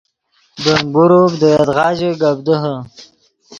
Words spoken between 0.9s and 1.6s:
گروپ دے